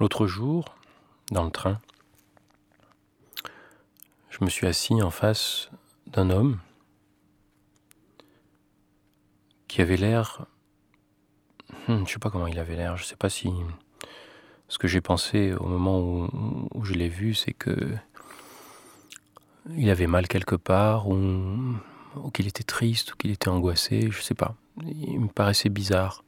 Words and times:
L'autre 0.00 0.26
jour, 0.26 0.74
dans 1.30 1.44
le 1.44 1.50
train, 1.50 1.80
je 4.28 4.44
me 4.44 4.50
suis 4.50 4.66
assis 4.66 5.00
en 5.00 5.10
face 5.10 5.70
d'un 6.08 6.30
homme 6.30 6.58
qui 9.68 9.80
avait 9.80 9.96
l'air. 9.96 10.46
Hmm, 11.86 11.98
je 11.98 12.00
ne 12.00 12.06
sais 12.06 12.18
pas 12.18 12.30
comment 12.30 12.48
il 12.48 12.58
avait 12.58 12.74
l'air, 12.74 12.96
je 12.96 13.04
ne 13.04 13.06
sais 13.06 13.16
pas 13.16 13.28
si. 13.28 13.50
Ce 14.66 14.78
que 14.78 14.88
j'ai 14.88 15.00
pensé 15.00 15.52
au 15.52 15.66
moment 15.66 16.00
où, 16.00 16.84
je 16.84 16.94
l'ai 16.94 17.08
vu, 17.08 17.34
c'est 17.34 17.52
que. 17.52 17.94
Il 19.76 19.88
avait 19.90 20.08
mal 20.08 20.26
quelque 20.26 20.56
part, 20.56 21.08
ou, 21.08 21.76
ou 22.16 22.30
qu'il 22.32 22.48
était 22.48 22.64
triste, 22.64 23.14
ou 23.14 23.16
qu'il 23.16 23.30
était 23.30 23.48
angoissé, 23.48 24.10
je 24.10 24.18
ne 24.18 24.22
sais 24.22 24.34
pas. 24.34 24.56
Il 24.84 25.20
me 25.20 25.28
paraissait 25.28 25.68
bizarre. 25.68 26.24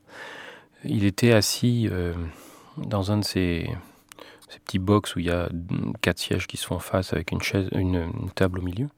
Il 0.85 1.05
était 1.05 1.33
assis 1.33 1.89
euh, 1.91 2.15
dans 2.77 3.13
un 3.13 3.19
de 3.19 3.25
ces, 3.25 3.71
petits 4.65 4.79
box 4.79 5.17
où 5.17 5.19
il 5.19 5.27
y 5.27 5.31
a 5.31 5.49
quatre 6.01 6.19
sièges 6.19 6.47
qui 6.47 6.57
se 6.57 6.67
font 6.67 6.79
face 6.79 7.13
avec 7.13 7.33
une 7.33 8.13
table 8.35 8.59
au 8.61 8.63
milieu. 8.63 8.89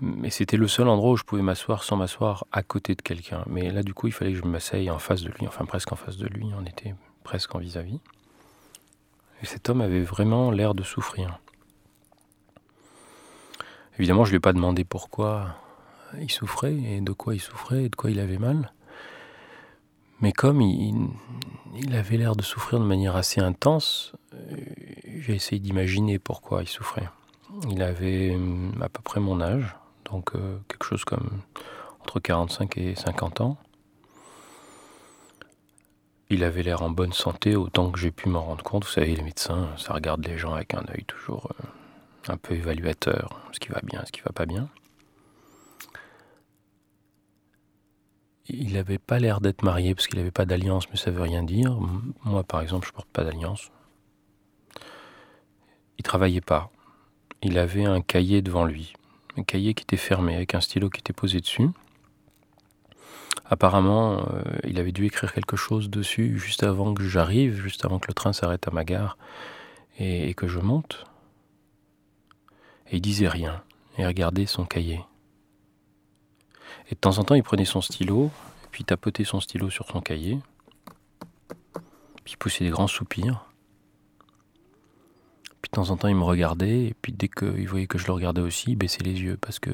Mais 0.00 0.30
c'était 0.30 0.56
le 0.56 0.66
seul 0.66 0.88
endroit 0.88 1.12
où 1.12 1.16
je 1.16 1.22
pouvais 1.22 1.42
m'asseoir 1.42 1.84
sans 1.84 1.96
m'asseoir 1.96 2.46
à 2.50 2.62
côté 2.62 2.94
de 2.94 3.02
quelqu'un. 3.02 3.44
Mais 3.46 3.70
là, 3.70 3.82
du 3.82 3.94
coup, 3.94 4.08
il 4.08 4.12
fallait 4.12 4.32
que 4.32 4.38
je 4.38 4.44
m'asseye 4.44 4.90
en 4.90 4.98
face 4.98 5.22
de 5.22 5.30
lui, 5.30 5.46
enfin 5.46 5.64
presque 5.64 5.92
en 5.92 5.96
face 5.96 6.16
de 6.16 6.26
lui. 6.26 6.48
On 6.58 6.64
était 6.64 6.94
presque 7.22 7.54
en 7.54 7.58
vis-à-vis. 7.58 8.00
Et 9.42 9.46
cet 9.46 9.68
homme 9.68 9.80
avait 9.80 10.02
vraiment 10.02 10.50
l'air 10.50 10.74
de 10.74 10.82
souffrir. 10.82 11.38
Évidemment, 13.98 14.24
je 14.24 14.30
ne 14.30 14.32
lui 14.32 14.36
ai 14.38 14.40
pas 14.40 14.52
demandé 14.52 14.84
pourquoi 14.84 15.56
il 16.20 16.30
souffrait 16.30 16.74
et 16.74 17.00
de 17.00 17.12
quoi 17.12 17.34
il 17.34 17.40
souffrait 17.40 17.84
et 17.84 17.88
de 17.88 17.96
quoi 17.96 18.10
il 18.10 18.18
avait 18.18 18.38
mal. 18.38 18.72
Mais 20.20 20.32
comme 20.32 20.60
il, 20.60 21.94
avait 21.94 22.16
l'air 22.16 22.36
de 22.36 22.42
souffrir 22.42 22.80
de 22.80 22.84
manière 22.84 23.16
assez 23.16 23.40
intense, 23.40 24.12
euh, 24.32 24.56
j'ai 25.18 25.34
essayé 25.34 25.60
d'imaginer 25.60 26.18
pourquoi 26.18 26.62
il 26.62 26.68
souffrait. 26.68 27.08
Il 27.70 27.82
avait 27.82 28.34
hum, 28.34 28.72
à 28.80 28.88
peu 28.88 29.02
près 29.02 29.20
mon 29.20 29.40
âge, 29.40 29.76
donc 30.10 30.34
euh, 30.34 30.58
quelque 30.68 30.84
chose 30.84 31.04
comme 31.04 31.42
entre 32.00 32.20
45 32.20 32.76
et 32.78 32.94
50 32.94 33.40
ans. 33.40 33.56
Il 36.30 36.42
avait 36.42 36.62
l'air 36.62 36.82
en 36.82 36.90
bonne 36.90 37.12
santé 37.12 37.54
autant 37.54 37.90
que 37.90 37.98
j'ai 37.98 38.10
pu 38.10 38.28
m'en 38.28 38.42
rendre 38.42 38.64
compte. 38.64 38.84
Vous 38.84 38.90
savez, 38.90 39.14
les 39.14 39.22
médecins, 39.22 39.68
ça 39.76 39.92
regarde 39.94 40.26
les 40.26 40.38
gens 40.38 40.54
avec 40.54 40.74
un 40.74 40.84
œil 40.90 41.04
toujours 41.06 41.52
euh, 41.60 42.32
un 42.32 42.36
peu 42.36 42.54
évaluateur, 42.54 43.40
ce 43.52 43.60
qui 43.60 43.68
va 43.68 43.80
bien, 43.82 44.02
ce 44.06 44.12
qui 44.12 44.20
va 44.22 44.32
pas 44.32 44.46
bien. 44.46 44.68
Il 48.48 48.74
n'avait 48.74 48.98
pas 48.98 49.18
l'air 49.18 49.40
d'être 49.40 49.62
marié 49.62 49.94
parce 49.94 50.06
qu'il 50.06 50.18
n'avait 50.18 50.30
pas 50.30 50.44
d'alliance, 50.44 50.88
mais 50.90 50.96
ça 50.96 51.10
veut 51.10 51.22
rien 51.22 51.42
dire. 51.42 51.78
Moi, 52.24 52.44
par 52.44 52.60
exemple, 52.60 52.86
je 52.86 52.92
porte 52.92 53.08
pas 53.08 53.24
d'alliance. 53.24 53.70
Il 55.98 56.02
travaillait 56.02 56.40
pas. 56.40 56.70
Il 57.42 57.58
avait 57.58 57.84
un 57.84 58.00
cahier 58.00 58.42
devant 58.42 58.64
lui 58.64 58.94
un 59.36 59.42
cahier 59.42 59.74
qui 59.74 59.82
était 59.82 59.96
fermé 59.96 60.34
avec 60.34 60.54
un 60.54 60.60
stylo 60.60 60.90
qui 60.90 61.00
était 61.00 61.12
posé 61.12 61.40
dessus. 61.40 61.68
Apparemment, 63.46 64.26
euh, 64.32 64.42
il 64.64 64.78
avait 64.78 64.92
dû 64.92 65.04
écrire 65.04 65.32
quelque 65.32 65.56
chose 65.56 65.90
dessus 65.90 66.38
juste 66.38 66.62
avant 66.62 66.94
que 66.94 67.04
j'arrive, 67.04 67.60
juste 67.60 67.84
avant 67.84 67.98
que 67.98 68.06
le 68.08 68.14
train 68.14 68.32
s'arrête 68.32 68.66
à 68.68 68.70
ma 68.70 68.84
gare 68.84 69.18
et, 69.98 70.34
que 70.34 70.48
je 70.48 70.58
monte. 70.58 71.04
Et 72.90 72.96
il 72.96 73.00
disait 73.00 73.28
rien, 73.28 73.62
et 73.98 74.06
regardait 74.06 74.46
son 74.46 74.64
cahier. 74.64 75.00
Et 76.90 76.94
de 76.94 77.00
temps 77.00 77.18
en 77.18 77.24
temps, 77.24 77.34
il 77.34 77.42
prenait 77.42 77.64
son 77.64 77.80
stylo, 77.80 78.30
puis 78.70 78.84
tapotait 78.84 79.24
son 79.24 79.40
stylo 79.40 79.70
sur 79.70 79.86
son 79.86 80.00
cahier, 80.00 80.38
puis 82.24 82.36
poussait 82.36 82.64
des 82.64 82.70
grands 82.70 82.86
soupirs. 82.86 83.46
Puis 85.62 85.70
de 85.70 85.76
temps 85.76 85.90
en 85.90 85.96
temps, 85.96 86.08
il 86.08 86.16
me 86.16 86.24
regardait, 86.24 86.86
et 86.86 86.94
puis 87.00 87.12
dès 87.12 87.28
qu'il 87.28 87.68
voyait 87.68 87.86
que 87.86 87.98
je 87.98 88.06
le 88.06 88.12
regardais 88.12 88.42
aussi, 88.42 88.72
il 88.72 88.76
baissait 88.76 89.02
les 89.02 89.20
yeux, 89.20 89.36
parce 89.40 89.58
que 89.58 89.70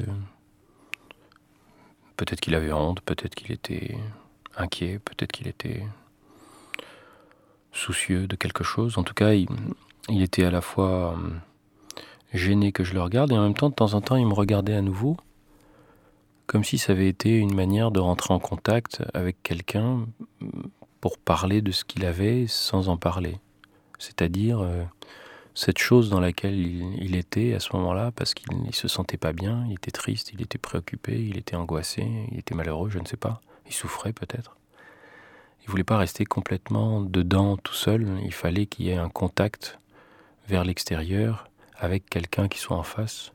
peut-être 2.17 2.41
qu'il 2.41 2.55
avait 2.55 2.73
honte, 2.73 3.01
peut-être 3.01 3.35
qu'il 3.35 3.51
était 3.53 3.97
inquiet, 4.57 4.99
peut-être 4.99 5.33
qu'il 5.33 5.49
était 5.49 5.85
soucieux 7.73 8.27
de 8.27 8.37
quelque 8.37 8.65
chose. 8.65 8.99
En 8.99 9.05
tout 9.05 9.15
cas, 9.15 9.33
il, 9.33 9.49
était 10.23 10.45
à 10.45 10.51
la 10.51 10.61
fois 10.61 11.17
euh, 11.17 11.31
gêné 12.35 12.73
que 12.73 12.85
je 12.85 12.95
le 12.95 13.03
regarde, 13.03 13.33
et 13.33 13.39
en 13.39 13.43
même 13.43 13.55
temps, 13.55 13.71
de 13.71 13.75
temps 13.75 13.95
en 13.95 14.01
temps, 14.01 14.17
il 14.17 14.27
me 14.27 14.35
regardait 14.35 14.75
à 14.75 14.83
nouveau, 14.83 15.17
comme 16.51 16.65
si 16.65 16.79
ça 16.79 16.95
avait 16.95 17.07
été 17.07 17.39
une 17.39 17.55
manière 17.55 17.93
de 17.93 18.01
rentrer 18.01 18.35
en 18.35 18.41
contact 18.41 19.05
avec 19.15 19.41
quelqu'un 19.45 20.05
pour 21.01 21.17
parler 21.17 21.63
de 21.63 21.71
ce 21.71 21.85
qu'il 21.85 22.05
avait 22.05 22.47
sans 22.49 22.89
en 22.89 22.97
parler. 22.97 23.39
C'est-à-dire... 24.01 24.59
Euh, 24.59 24.83
cette 25.55 25.79
chose 25.79 26.11
dans 26.11 26.21
laquelle 26.21 26.59
il, 26.59 27.17
était 27.17 27.55
à 27.55 27.61
ce 27.61 27.77
moment-là, 27.77 28.13
parce 28.13 28.35
qu'il 28.35 28.63
ne 28.63 28.73
se 28.73 28.89
sentait 28.89 29.19
pas 29.19 29.33
bien, 29.33 29.65
il 29.69 29.75
était 29.75 29.91
triste, 29.91 30.31
il 30.33 30.41
était 30.41 30.59
préoccupé, 30.59 31.21
il 31.23 31.37
était 31.37 31.57
angoissé, 31.57 32.07
il 32.31 32.39
était 32.39 32.55
malheureux, 32.55 32.89
je 32.89 32.99
ne 32.99 33.05
sais 33.05 33.19
pas, 33.19 33.43
il 33.67 33.75
souffrait 33.75 34.15
peut-être. 34.15 34.57
Il 35.63 35.69
voulait 35.69 35.85
pas 35.85 35.99
rester 35.99 36.25
complètement 36.25 37.03
dedans 37.03 37.57
tout 37.59 37.75
seul, 37.75 38.21
il 38.25 38.33
fallait 38.33 38.67
qu'il 38.67 38.87
y 38.87 38.91
ait 38.91 38.97
un 38.97 39.11
contact 39.11 39.79
vers 40.49 40.65
l'extérieur 40.65 41.49
avec 41.77 42.09
quelqu'un 42.09 42.49
qui 42.49 42.59
soit 42.59 42.77
en 42.77 42.83
face 42.83 43.33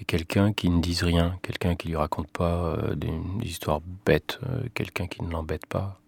et 0.00 0.04
quelqu'un 0.04 0.52
qui 0.52 0.70
ne 0.70 0.80
dise 0.80 1.02
rien, 1.02 1.38
quelqu'un 1.42 1.74
qui 1.74 1.88
lui 1.88 1.96
raconte 1.96 2.30
pas 2.30 2.76
euh, 2.76 2.94
des, 2.94 3.12
histoires 3.42 3.80
bêtes, 4.04 4.38
euh, 4.44 4.62
quelqu'un 4.74 5.08
qui 5.08 5.22
ne 5.22 5.30
l'embête 5.30 5.66
pas, 5.66 6.00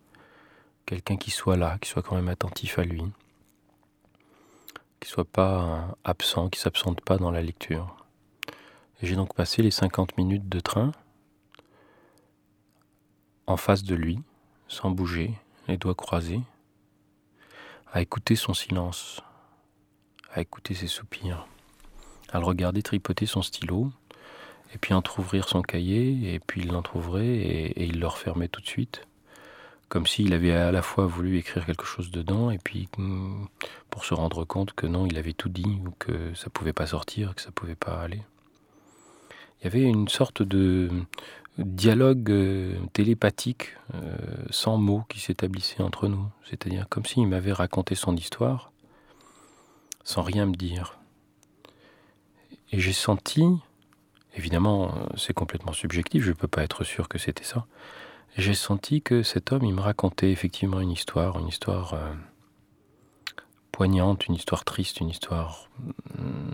quelqu'un 0.87 1.17
qui 1.17 1.31
soit 1.31 1.57
là, 1.57 1.77
qui 1.81 1.89
soit 1.89 2.03
quand 2.03 2.15
même 2.15 2.29
attentif 2.29 2.79
à 2.79 2.85
lui. 2.85 3.03
Qui 5.01 5.09
soit 5.09 5.25
pas 5.25 5.97
absent, 6.05 6.49
qui 6.51 6.61
s'absente 6.61 7.01
pas 7.01 7.17
dans 7.17 7.31
la 7.31 7.43
lecture. 7.43 7.97
j'ai 9.03 9.17
donc 9.17 9.35
passé 9.35 9.63
les 9.63 9.71
50 9.71 10.17
minutes 10.19 10.49
de 10.49 10.61
train 10.61 10.93
en 13.47 13.57
face 13.57 13.83
de 13.83 13.95
lui, 13.95 14.21
sans 14.69 14.91
bouger, 14.91 15.35
les 15.67 15.79
doigts 15.79 15.95
croisés, 15.95 16.43
à 17.93 18.03
écouter 18.03 18.37
son 18.37 18.55
silence, 18.55 19.21
à 20.33 20.41
écouter 20.41 20.75
ses 20.75 20.87
soupirs, 20.87 21.49
à 22.33 22.39
le 22.39 22.45
regarder 22.45 22.83
tripoter 22.83 23.27
son 23.27 23.43
stylo, 23.43 23.91
et 24.75 24.79
puis 24.79 24.95
entr'ouvrir 24.95 25.49
son 25.49 25.63
cahier, 25.63 26.35
et 26.35 26.41
puis 26.41 26.63
il 26.63 26.69
l'entr'ouvrait 26.69 27.27
et, 27.27 27.85
il 27.85 28.01
le 28.01 28.07
refermait 28.07 28.49
tout 28.49 28.61
de 28.61 28.67
suite 28.67 29.03
comme 29.91 30.07
s'il 30.07 30.33
avait 30.33 30.53
à 30.53 30.71
la 30.71 30.83
fois 30.83 31.07
voulu 31.07 31.37
écrire 31.37 31.67
quelque 31.67 31.85
chose 31.85 32.13
dedans 32.13 32.53
et 32.53 32.59
puis 32.59 32.89
mm, 32.97 33.47
pour 33.91 34.05
se 34.05 34.15
rendre 34.15 34.45
compte 34.45 34.73
que 34.73 34.87
non, 34.87 35.05
il 35.05 35.19
avait 35.19 35.33
tout 35.33 35.49
dit 35.49 35.81
ou 35.85 35.91
que 35.99 36.33
ça 36.35 36.49
pouvait 36.49 36.73
pas 36.73 36.87
sortir, 36.87 37.35
que 37.35 37.43
ça 37.43 37.51
pouvait 37.51 37.75
pas 37.75 38.01
aller. 38.01 38.23
Il 39.61 39.65
y 39.65 39.67
avait 39.67 39.83
une 39.83 40.07
sorte 40.07 40.43
de 40.43 40.89
dialogue 41.59 42.31
euh, 42.31 42.79
télépathique 42.93 43.77
euh, 43.95 44.17
sans 44.51 44.79
mots 44.79 45.03
qui 45.09 45.19
s'établissait 45.19 45.83
entre 45.83 46.07
nous, 46.07 46.25
c'est-à-dire 46.49 46.89
comme 46.89 47.05
s'il 47.05 47.27
m'avait 47.27 47.53
raconté 47.53 47.97
son 47.97 48.17
histoire 48.17 48.71
sans 50.05 50.23
rien 50.23 50.47
me 50.47 50.55
dire. 50.55 51.00
Et 52.73 52.81
j'ai 52.81 52.93
senti, 52.93 53.45
évidemment 54.37 54.95
c'est 55.17 55.35
complètement 55.35 55.73
subjectif, 55.73 56.23
je 56.23 56.31
ne 56.31 56.35
peux 56.35 56.49
pas 56.49 56.63
être 56.63 56.85
sûr 56.85 57.09
que 57.09 57.19
c'était 57.19 57.45
ça, 57.45 57.67
j'ai 58.37 58.55
senti 58.55 59.03
que 59.03 59.23
cet 59.23 59.53
homme, 59.53 59.65
il 59.65 59.75
me 59.75 59.81
racontait 59.81 60.31
effectivement 60.31 60.81
une 60.81 60.93
histoire, 60.93 61.39
une 61.39 61.49
histoire 61.49 61.95
euh, 61.95 62.13
poignante, 63.73 64.27
une 64.27 64.35
histoire 64.35 64.65
triste, 64.65 65.01
une 65.01 65.09
histoire 65.09 65.69
hmm, 66.17 66.53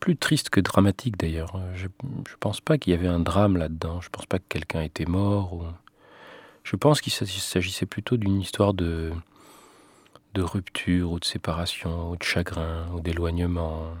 plus 0.00 0.16
triste 0.16 0.50
que 0.50 0.60
dramatique 0.60 1.16
d'ailleurs. 1.16 1.60
Je 1.74 1.86
ne 1.86 2.22
pense 2.40 2.60
pas 2.60 2.78
qu'il 2.78 2.92
y 2.92 2.96
avait 2.96 3.06
un 3.06 3.20
drame 3.20 3.56
là-dedans. 3.56 4.00
Je 4.00 4.08
ne 4.08 4.10
pense 4.10 4.26
pas 4.26 4.40
que 4.40 4.44
quelqu'un 4.48 4.82
était 4.82 5.04
mort. 5.04 5.72
Je 6.64 6.74
pense 6.74 7.00
qu'il 7.00 7.12
s'agissait 7.12 7.86
plutôt 7.86 8.16
d'une 8.16 8.40
histoire 8.40 8.74
de, 8.74 9.12
de 10.34 10.42
rupture 10.42 11.12
ou 11.12 11.20
de 11.20 11.24
séparation 11.24 12.10
ou 12.10 12.16
de 12.16 12.22
chagrin 12.24 12.88
ou 12.92 13.00
d'éloignement. 13.00 13.94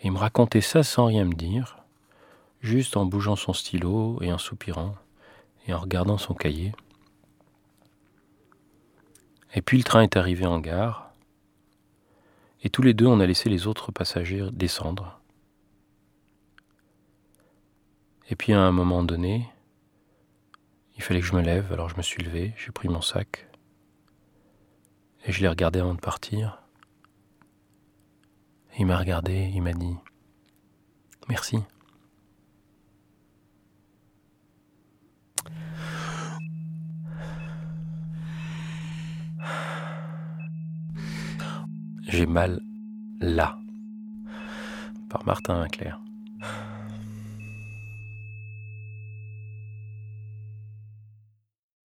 Et 0.00 0.06
il 0.06 0.12
me 0.12 0.18
racontait 0.18 0.60
ça 0.60 0.82
sans 0.82 1.06
rien 1.06 1.24
me 1.24 1.34
dire, 1.34 1.78
juste 2.60 2.96
en 2.96 3.06
bougeant 3.06 3.36
son 3.36 3.52
stylo 3.52 4.18
et 4.22 4.32
en 4.32 4.38
soupirant 4.38 4.94
et 5.66 5.74
en 5.74 5.78
regardant 5.78 6.18
son 6.18 6.34
cahier. 6.34 6.72
Et 9.54 9.62
puis 9.62 9.78
le 9.78 9.84
train 9.84 10.02
est 10.02 10.16
arrivé 10.16 10.46
en 10.46 10.60
gare, 10.60 11.12
et 12.62 12.70
tous 12.70 12.82
les 12.82 12.94
deux 12.94 13.06
on 13.06 13.20
a 13.20 13.26
laissé 13.26 13.48
les 13.48 13.66
autres 13.66 13.92
passagers 13.92 14.48
descendre. 14.52 15.20
Et 18.28 18.36
puis 18.36 18.52
à 18.52 18.60
un 18.60 18.72
moment 18.72 19.02
donné, 19.02 19.48
il 20.96 21.02
fallait 21.02 21.20
que 21.20 21.26
je 21.26 21.34
me 21.34 21.42
lève, 21.42 21.72
alors 21.72 21.88
je 21.88 21.96
me 21.96 22.02
suis 22.02 22.22
levé, 22.22 22.54
j'ai 22.56 22.72
pris 22.72 22.88
mon 22.88 23.00
sac, 23.00 23.46
et 25.24 25.32
je 25.32 25.40
l'ai 25.40 25.48
regardé 25.48 25.80
avant 25.80 25.94
de 25.94 26.00
partir. 26.00 26.62
Il 28.78 28.86
m'a 28.86 28.98
regardé, 28.98 29.50
il 29.54 29.62
m'a 29.62 29.72
dit 29.72 29.94
Merci. 31.28 31.58
J'ai 42.08 42.26
mal 42.26 42.60
là. 43.20 43.58
Par 45.10 45.26
Martin 45.26 45.66
Claire. 45.68 46.00